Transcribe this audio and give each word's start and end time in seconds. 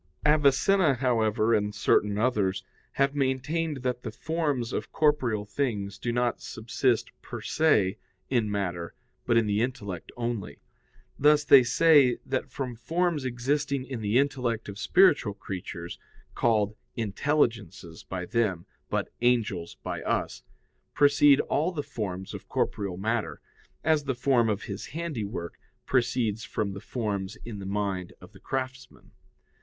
Avicenna, 0.25 0.95
however, 0.95 1.53
and 1.53 1.75
certain 1.75 2.17
others, 2.17 2.63
have 2.93 3.13
maintained 3.13 3.83
that 3.83 4.01
the 4.01 4.09
forms 4.09 4.73
of 4.73 4.91
corporeal 4.91 5.45
things 5.45 5.99
do 5.99 6.11
not 6.11 6.41
subsist 6.41 7.11
per 7.21 7.39
se 7.39 7.99
in 8.27 8.49
matter, 8.49 8.95
but 9.27 9.37
in 9.37 9.45
the 9.45 9.61
intellect 9.61 10.11
only. 10.17 10.57
Thus 11.19 11.43
they 11.43 11.61
say 11.61 12.17
that 12.25 12.49
from 12.49 12.73
forms 12.75 13.25
existing 13.25 13.85
in 13.85 14.01
the 14.01 14.17
intellect 14.17 14.67
of 14.67 14.79
spiritual 14.79 15.35
creatures 15.35 15.99
(called 16.33 16.75
"intelligences" 16.95 18.03
by 18.03 18.25
them, 18.25 18.65
but 18.89 19.13
"angels" 19.21 19.77
by 19.83 20.01
us) 20.01 20.41
proceed 20.95 21.41
all 21.41 21.71
the 21.71 21.83
forms 21.83 22.33
of 22.33 22.49
corporeal 22.49 22.97
matter, 22.97 23.39
as 23.83 24.05
the 24.05 24.15
form 24.15 24.49
of 24.49 24.63
his 24.63 24.87
handiwork 24.97 25.59
proceeds 25.85 26.43
from 26.43 26.71
the 26.71 26.81
forms 26.81 27.35
in 27.45 27.59
the 27.59 27.67
mind 27.67 28.13
of 28.19 28.31
the 28.31 28.39
craftsman. 28.39 29.11